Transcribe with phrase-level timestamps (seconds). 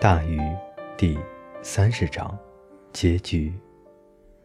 [0.00, 0.40] 大鱼
[0.96, 1.18] 第
[1.60, 2.38] 三十章，
[2.92, 3.52] 结局。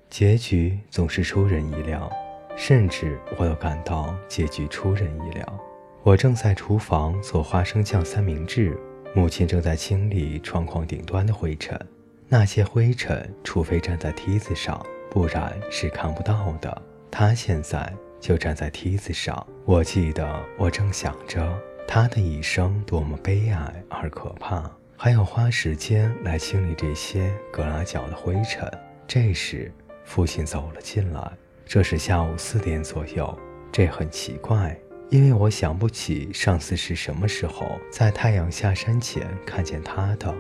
[0.10, 2.12] 结局总是出人意料，
[2.56, 5.60] 甚至我都感到结局出人意料。
[6.02, 8.76] 我正在厨房做花生酱三明治，
[9.14, 11.80] 母亲正在清理窗框顶端的灰尘。
[12.28, 16.82] 那些灰尘，除非站在梯子上，不然是看不到的。
[17.12, 19.46] 她现在就站在梯子上。
[19.66, 21.56] 我记得，我正想着
[21.88, 24.68] 她的一生多么悲哀而可怕。
[24.96, 28.70] 还要花时间来清理这些格拉角的灰尘。
[29.08, 29.72] 这时，
[30.06, 31.32] 父亲走了进来。
[31.66, 33.38] 这是下午四点左右。
[33.72, 34.78] 这很奇怪，
[35.10, 40.34] 因为我想不起上次是什么时候在太阳下山前看见他的。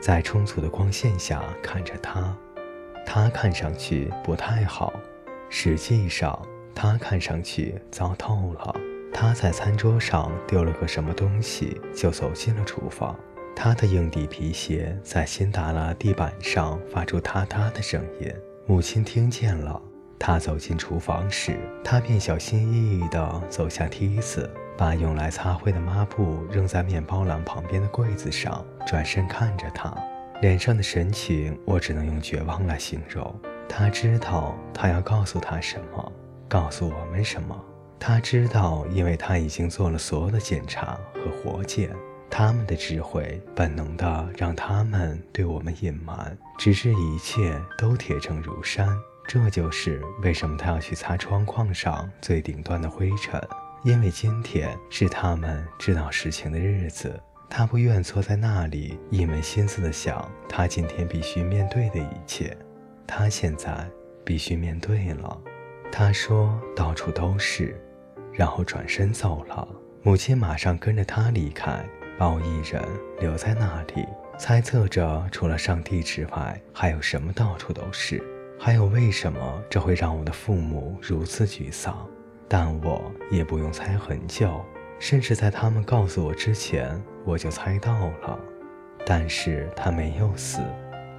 [0.00, 2.36] 在充足的光线下看着他，
[3.06, 4.92] 他看上去不太好。
[5.48, 6.40] 实际上，
[6.74, 8.74] 他看上去糟透了。
[9.12, 13.14] 他在餐桌上丢了个什么东西，就走进了厨房。
[13.62, 18.34] 他的硬底皮鞋在新达拉地板上发出嗒嗒的声音。
[18.66, 19.78] 母亲听见了。
[20.18, 29.94] 他走进厨房时，他便小心翼翼地走下梯子，把用来擦灰的抹布扔在面包篮旁边的柜子上，转身看着他，
[30.40, 33.38] 脸上的神情我只能用绝望来形容。
[33.68, 36.12] 他知道他要告诉他什么，
[36.48, 37.62] 告诉我们什么。
[37.98, 41.94] 他知道，因为他已经做了所有的检查和活检。
[42.30, 48.88] 他们的智慧本能地让他们对我们隐瞒，直至一切都铁证如山。
[49.26, 53.40] 这就是为什么他要去擦窗框上最顶端的灰尘，
[53.84, 57.20] 因为今天是他们知道实情的日子。
[57.48, 62.56] 他不愿坐在那里一门心思地想他今天必须面对的一切。
[63.06, 63.88] 他现在
[64.24, 65.40] 必须面对了。
[65.90, 67.76] 他说：“到处都是。”
[68.32, 69.68] 然后转身走了。
[70.02, 71.84] 母亲马上跟着他离开。
[72.20, 72.84] 把我一人
[73.18, 78.22] 留在那里，猜测着除了上帝之外，还有什么到处都是？
[78.58, 82.06] 还有为什么这会让我的父母如此沮丧？
[82.46, 84.62] 但我也不用猜很久，
[84.98, 88.38] 甚至在他们告诉我之前，我就猜到了。
[89.06, 90.60] 但是他没有死，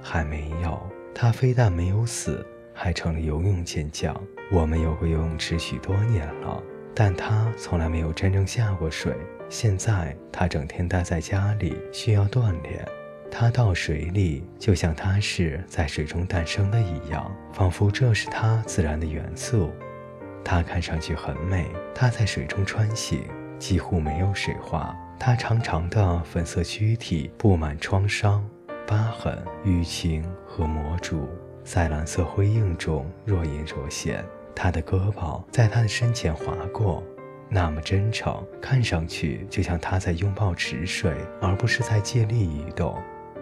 [0.00, 0.80] 还没有。
[1.12, 4.14] 他非但没有死，还成了游泳健将。
[4.52, 6.62] 我们有过游泳池许多年了，
[6.94, 9.14] 但他从来没有真正下过水。
[9.48, 12.86] 现在他整天待在家里，需要锻炼。
[13.30, 19.72] 他到水里，就像他是在水中诞生的一样，仿佛这是他自然的元素。
[20.44, 21.66] 他看上去很美。
[21.94, 23.22] 他在水中穿行，
[23.58, 24.94] 几乎没有水花。
[25.18, 28.44] 他长长的粉色躯体布满创伤、
[28.86, 31.28] 疤痕、淤青和魔珠，
[31.62, 34.24] 在蓝色辉映中若隐若现。
[34.62, 37.02] 他的胳膊在他的身前划过。
[37.48, 42.96] 那么真诚，看上去就像他在拥抱池水，而不是在借力移动。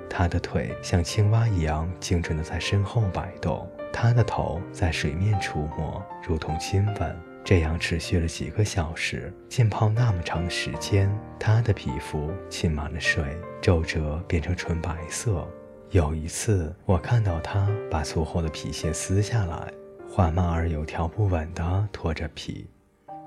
[0.08, 7.16] 他的腿像青蛙一样精准地在身后摆动，他的头在水面触摸，如同亲吻。
[7.44, 13.22] 这样持续了几个小时，浸泡那么长的时间，他的皮肤浸满了水，
[13.60, 15.46] 皱褶变成纯白色。
[15.90, 19.70] 有一次，我看到他把粗厚的皮鞋撕下来，
[20.12, 22.68] 缓慢而有条不紊地脱着皮。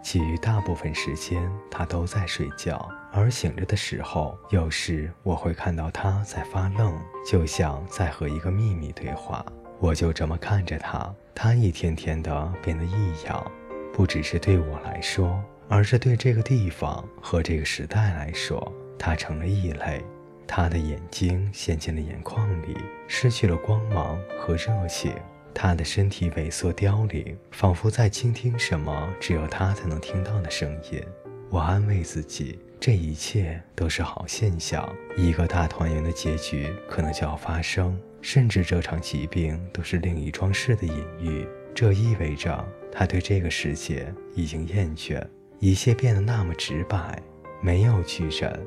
[0.02, 6.94] 其余大部分时间，他都在睡觉，而醒着的时候，有时我会看到他在发愣，
[7.26, 9.46] 就像在和一个秘密对话。
[9.80, 13.50] 我就这么看着他，他一天天的变得异样，
[13.94, 20.04] 不只是对我来说，而是对这个地方和这个时代来说，他成了异类。
[20.46, 22.76] 他的眼睛陷进了眼眶里，
[23.08, 25.16] 失去了光芒和热情。
[25.54, 31.02] 他的身体萎缩凋零，仿佛在倾听什么只有他才能听到的声音。
[31.50, 34.88] 我安慰自己，这一切都是好现象。
[35.16, 41.48] 一个大团圆的结局可能就要发生，甚至这场疾病都是另一桩事的隐喻。
[41.76, 45.24] 这意味着他对这个世界已经厌倦，
[45.60, 47.22] 一切变得那么直白，
[47.62, 48.60] 没有巨人，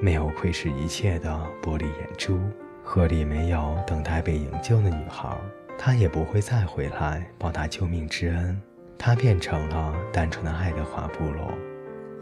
[0.00, 1.30] 没有窥视一切的
[1.62, 2.38] 玻璃眼珠，
[2.82, 5.34] 河里没有等待被营救的女孩。
[5.78, 8.60] 他也不会再回来报答救命之恩，
[8.98, 11.52] 他变成了单纯的爱德华部落，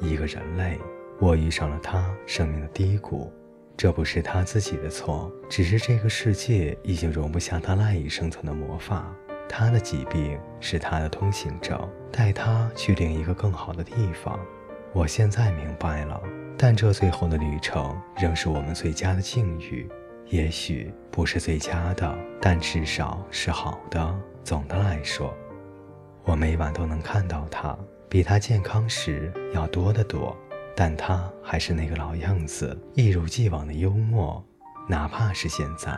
[0.01, 0.79] 一个人类。
[1.21, 3.33] 我遇上了他生命的低谷，
[3.77, 9.15] 这不是他自己的错，只是这个世界已经容不下他赖以生存的魔法。
[9.49, 11.79] 他的疾病是他的通行证，
[12.11, 14.41] 带他去另一个更好的地方。
[14.93, 16.21] 我现在明白了，
[16.57, 19.89] 但这最后的旅程仍是我们最佳的境遇。
[20.29, 24.15] 也许不是最佳的，但至少是好的。
[24.43, 25.33] 总的来说，
[26.25, 27.79] 我每晚都能看到他，
[28.09, 30.37] 比他健康时要多得多。
[30.75, 34.43] 但他还是那个老样子，一如既往的幽默。
[34.89, 35.97] 哪怕是现在。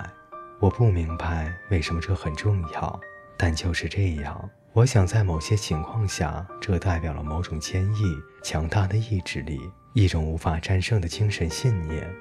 [0.61, 3.00] 我不明白为什么这很重要，
[3.37, 4.50] 但就是这样。
[4.73, 8.03] 我想在某些情况下，这代表了某种坚毅、
[8.43, 9.61] 强大的意志力，
[9.93, 12.12] 一种无法战胜的精神信念。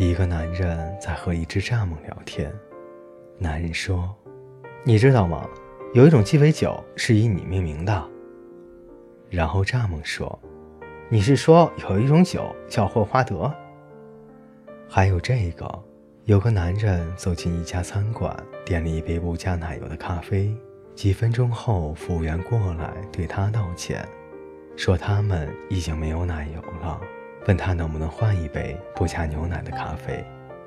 [0.00, 2.50] 一个男人在和一只蚱蜢聊天。
[3.36, 4.08] 男人说
[4.82, 5.46] ：“你知道吗？
[5.92, 8.08] 有一种鸡尾酒是以你命名的。”
[9.28, 10.40] 然后蚱蜢说
[11.10, 13.52] ：“你是说有一种酒叫霍华德？
[14.88, 15.70] 还有这个。”
[16.24, 20.50] 有个男人走进一家餐馆，点了一杯不加奶油的咖啡。
[20.94, 24.02] 几分钟后，服务员过来对他道歉，
[24.76, 26.98] 说他们已经没有奶油了，
[27.46, 30.24] 问他能不能换一杯不加牛奶的咖啡。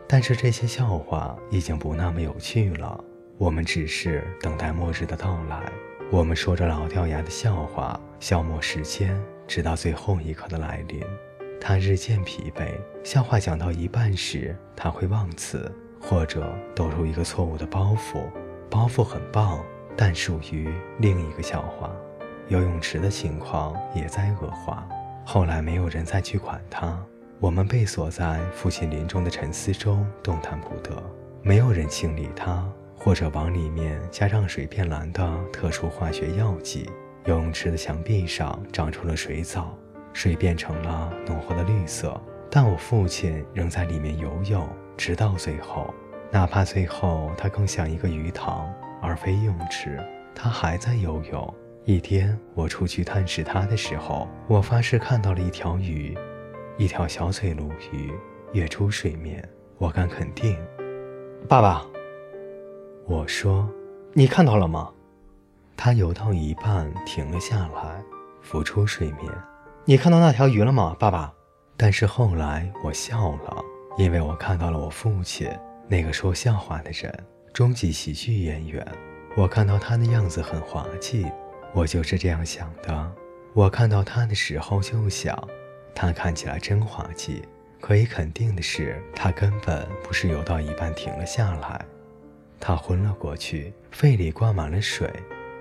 [0.08, 3.04] 但是这些笑话已经不那么有趣了，
[3.38, 5.64] 我们只是等待末日的到来。
[6.12, 11.02] 我们说着老掉牙的笑话，消磨时间，直到最后一刻的来临。
[11.60, 12.74] 他日渐疲惫，
[13.04, 18.22] 笑话讲到一半时，他会忘词，或者抖出一个错误的包袱。
[18.70, 19.64] 包袱很棒，
[19.96, 21.90] 但属于另一个笑话。
[22.50, 24.88] 游泳池的情况也在恶化。
[25.26, 26.98] 后来没有人再去管它，
[27.40, 30.92] 我们被锁在父亲临终的沉思中，动弹不得。
[31.42, 32.64] 没有人清理它，
[32.96, 36.90] 或者往里面加让水变蓝的特殊化学药剂。
[37.26, 39.78] 游泳池的墙壁上长出了水藻。
[40.16, 42.22] 水变成了浓厚的绿色，
[42.52, 45.92] 但我父亲仍在里面游泳，直到最后。
[46.30, 48.72] 哪怕最后它更像一个鱼塘
[49.02, 50.00] 而非泳池，
[50.36, 51.56] 他还在游泳。
[51.86, 56.18] 一天我出去探视他的时候，我发誓看到了一条鱼，
[56.78, 58.14] 一条小嘴鲈鱼
[58.54, 59.44] 跃出水面。
[59.78, 60.58] 我敢肯定，
[61.50, 61.86] 爸爸，
[63.06, 63.70] 我说，
[64.14, 64.90] 你看到了吗？
[65.76, 68.02] 他游到一半停了下来，
[68.42, 69.30] 浮出水面。
[69.84, 71.34] 你看到那条鱼了吗，爸爸？
[71.76, 73.62] 但是后来我笑了，
[73.98, 75.52] 因为我看到了我父亲，
[75.90, 77.14] 那个说笑话的人，
[77.52, 78.88] 终极喜剧演员。
[79.36, 81.26] 我看到他的样子很滑稽，
[81.74, 83.12] 我就是这样想的。
[83.54, 85.38] 我看到他的时候就想，
[85.94, 87.44] 他看起来真滑稽。
[87.82, 91.86] 可以肯定的是，他根本不是游到一半停了下来，
[92.58, 95.12] 他昏了过去，肺里灌满了水。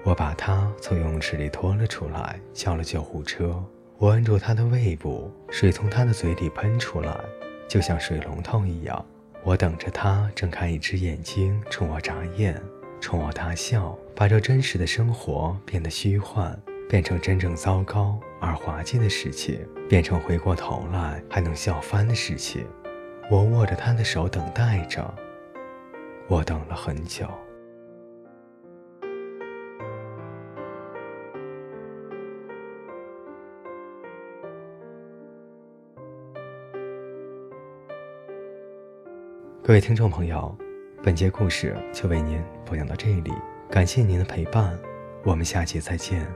[0.04, 3.60] 我把他从泳池里拖了出来，叫了救护车。
[3.98, 7.12] 我摁住他的胃部，水从他的嘴里喷出来，
[7.66, 9.04] 就像水龙头一样。
[9.42, 12.60] 我等着他睁开一只眼睛，冲我眨眼，
[13.02, 16.56] 冲我大笑，把这真实的生活变得虚幻，
[16.88, 19.58] 变成真正糟糕而滑稽的事情，
[19.88, 22.64] 变成回过头来还能笑翻的事情。
[23.28, 25.12] 我握着他的手，等待着。
[26.28, 27.26] 我等了很久。
[39.60, 40.56] 各位听众朋友，
[41.02, 42.40] 本节故事就为您
[42.72, 43.30] 播讲到这里，
[43.70, 44.78] 感谢您的陪伴，
[45.24, 46.26] 我们下期再见。